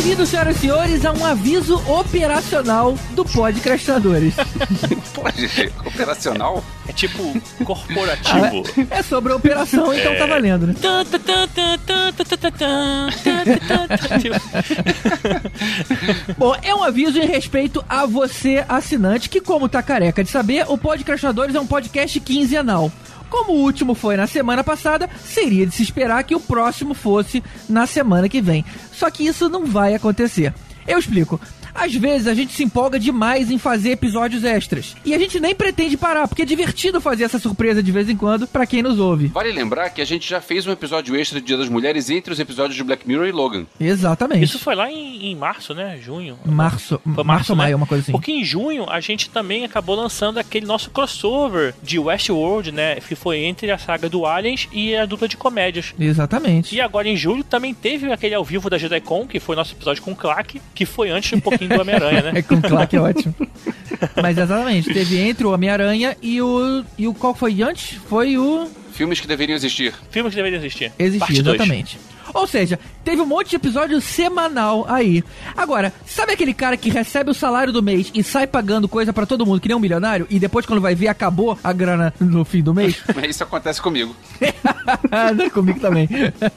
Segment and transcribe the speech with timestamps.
[0.00, 4.34] Bem-vindos, senhoras e senhores, a um aviso operacional do Podcastinadores.
[5.12, 6.64] Pode ser operacional?
[6.88, 7.22] É tipo
[7.66, 8.64] corporativo.
[8.90, 10.74] Ah, é sobre a operação, então tá valendo, né?
[16.36, 20.64] Bom, é um aviso em respeito a você, assinante, que como tá careca de saber,
[20.68, 22.92] o Podcastinadores é um podcast quinzenal.
[23.28, 27.42] Como o último foi na semana passada, seria de se esperar que o próximo fosse
[27.68, 28.64] na semana que vem.
[28.92, 30.52] Só que isso não vai acontecer.
[30.86, 31.40] Eu explico.
[31.74, 34.96] Às vezes a gente se empolga demais em fazer episódios extras.
[35.04, 38.16] E a gente nem pretende parar, porque é divertido fazer essa surpresa de vez em
[38.16, 39.28] quando para quem nos ouve.
[39.28, 42.32] Vale lembrar que a gente já fez um episódio extra de Dia das Mulheres entre
[42.32, 43.66] os episódios de Black Mirror e Logan.
[43.78, 44.44] Exatamente.
[44.44, 45.98] Isso foi lá em, em março, né?
[46.00, 46.38] Junho.
[46.44, 47.00] Março.
[47.14, 47.64] Foi março ou né?
[47.64, 48.12] maio, uma coisa assim.
[48.12, 52.96] Porque em junho a gente também acabou lançando aquele nosso crossover de Westworld, né?
[52.96, 55.94] Que foi entre a saga do Aliens e a dupla de comédias.
[55.98, 56.74] Exatamente.
[56.74, 60.02] E agora em julho também teve aquele ao vivo da JediCon, que foi nosso episódio
[60.02, 62.32] com o Clark, que foi antes um pouquinho do Homem-Aranha, né?
[62.36, 63.34] É com Clark é ótimo.
[64.20, 66.84] Mas exatamente, teve entre o Homem-Aranha e o.
[66.96, 67.98] E o qual foi antes?
[68.08, 68.68] Foi o.
[68.92, 69.94] Filmes que deveriam existir.
[70.10, 70.92] Filmes que deveriam existir.
[70.98, 71.56] Existir, Parte dois.
[71.56, 71.98] exatamente.
[72.32, 75.24] Ou seja, teve um monte de episódio semanal aí.
[75.56, 79.26] Agora, sabe aquele cara que recebe o salário do mês e sai pagando coisa pra
[79.26, 82.44] todo mundo, que nem um milionário, e depois quando vai ver acabou a grana no
[82.44, 83.02] fim do mês?
[83.16, 84.14] Mas isso acontece comigo.
[85.36, 86.08] Não, comigo também.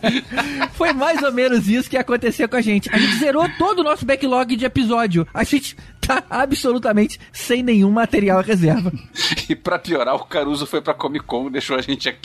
[0.73, 2.89] Foi mais ou menos isso que aconteceu com a gente.
[2.93, 5.27] A gente zerou todo o nosso backlog de episódio.
[5.33, 8.91] A gente tá absolutamente sem nenhum material reserva.
[9.49, 12.22] E pra piorar, o Caruso foi pra Comic Con, deixou a gente aqui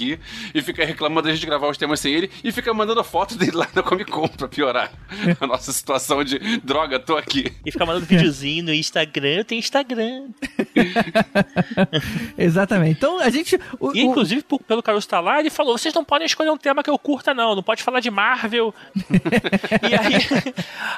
[0.54, 3.56] e fica reclamando da gente gravar os temas sem ele e fica mandando foto dele
[3.56, 4.92] lá na Comic Con pra piorar
[5.40, 7.52] a nossa situação de droga, tô aqui.
[7.64, 9.28] E ficar mandando videozinho no Instagram.
[9.28, 10.28] Eu tenho Instagram.
[12.36, 12.92] Exatamente.
[12.98, 13.58] Então a gente.
[13.78, 16.50] o- E o- inclusive, por- pelo Caruso estar lá, ele falou: vocês não podem escolher
[16.50, 17.54] um tema que eu curta, não.
[17.56, 18.74] Não pode falar de Marvel.
[19.82, 20.44] e aí,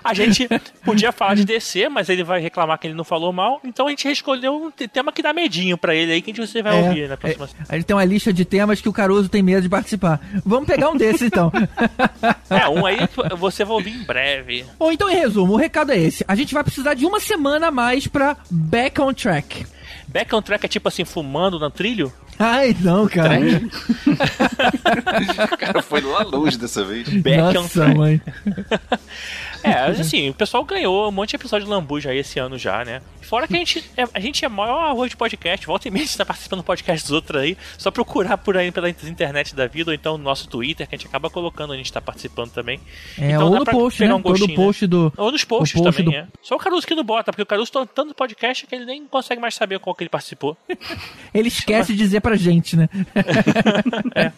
[0.03, 0.49] a gente
[0.85, 3.61] podia falar de DC, mas ele vai reclamar que ele não falou mal.
[3.65, 6.35] Então a gente escolheu um te- tema que dá medinho pra ele aí, que a
[6.35, 7.47] gente você vai É, ouvir na próxima.
[7.47, 10.21] é, a gente tem uma lista de temas que o Caruso tem medo de participar.
[10.45, 11.51] Vamos pegar um desses então.
[12.51, 12.99] É, um aí
[13.39, 14.65] você vai ouvir em breve.
[14.79, 17.69] Ou então, em resumo, o recado é esse: a gente vai precisar de uma semana
[17.69, 19.65] a mais pra Back on Track.
[20.13, 22.13] Back on track é tipo assim, fumando no trilho?
[22.39, 23.39] Ai, não, cara.
[25.53, 27.09] O cara foi lá longe dessa vez.
[27.09, 27.97] Back on Nossa, track.
[27.99, 28.21] mãe.
[29.71, 32.85] É, assim, o pessoal ganhou um monte de episódio de Lambuja aí esse ano já,
[32.85, 33.01] né?
[33.23, 36.03] Fora que a gente é, a gente é maior arroz de podcast, volta e meia
[36.03, 39.55] a gente tá participando do podcast dos outros aí, só procurar por aí pela internet
[39.55, 42.01] da vida, ou então no nosso Twitter, que a gente acaba colocando, a gente tá
[42.01, 42.81] participando também.
[43.19, 44.13] É, Então ou no post, né?
[44.13, 45.13] um Todo gostinho, post do.
[45.17, 46.27] Ou nos posts post também, do- é.
[46.43, 49.05] Só o Caruso que não bota, porque o Caruso tá tanto podcast que ele nem
[49.07, 50.57] consegue mais saber qual que ele participou.
[51.33, 52.89] Ele esquece de dizer pra gente, né?
[54.15, 54.33] É,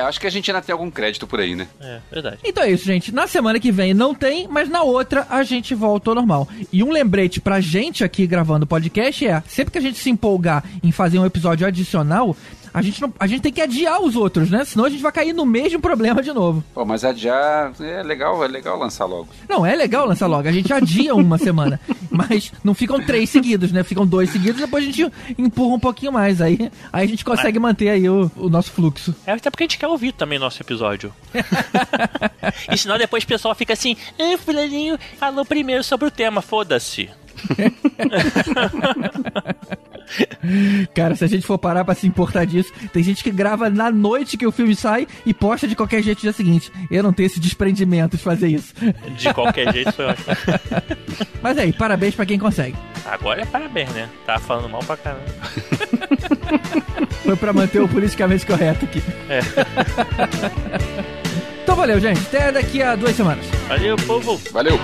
[0.00, 1.66] acho que a gente ainda tem algum crédito por aí, né?
[1.80, 2.38] É, verdade.
[2.44, 3.12] Então é isso, gente.
[3.12, 6.48] Na semana que vem não tem, mas na outra a gente volta ao normal.
[6.72, 10.10] E um lembrete pra gente aqui gravando o podcast é: sempre que a gente se
[10.10, 12.36] empolgar em fazer um episódio adicional,
[12.72, 14.64] a gente, não, a gente tem que adiar os outros, né?
[14.64, 16.62] Senão a gente vai cair no mesmo problema de novo.
[16.72, 19.28] Pô, mas adiar é legal, é legal lançar logo.
[19.48, 20.46] Não, é legal lançar logo.
[20.48, 21.80] A gente adia uma semana.
[22.08, 23.82] Mas não ficam três seguidos, né?
[23.82, 26.40] Ficam dois seguidos, depois a gente empurra um pouquinho mais.
[26.40, 29.12] Aí, aí a gente consegue manter aí o, o nosso fluxo.
[29.26, 31.12] É até porque a gente quer ouvir também nosso episódio.
[32.72, 37.10] e senão depois o pessoal fica assim, ah, fulaninho falou primeiro sobre o tema, foda-se.
[40.94, 43.90] Cara, se a gente for parar pra se importar disso, tem gente que grava na
[43.90, 46.72] noite que o filme sai e posta de qualquer jeito no dia seguinte.
[46.90, 48.74] Eu não tenho esse desprendimento de fazer isso.
[49.16, 50.26] De qualquer jeito foi ótimo.
[51.42, 52.76] Mas aí, parabéns pra quem consegue.
[53.04, 54.08] Agora é parabéns, né?
[54.26, 55.24] Tava falando mal pra caramba.
[57.28, 59.02] Foi pra manter o politicamente correto aqui.
[59.28, 59.40] É.
[61.62, 62.20] Então valeu, gente.
[62.20, 63.44] Até daqui a duas semanas.
[63.68, 64.40] Valeu, povo.
[64.50, 64.80] Valeu!